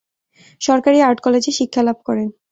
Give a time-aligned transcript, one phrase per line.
[0.61, 2.27] সরকারি আর্ট কলেজে শিক্ষা লাভ করেন।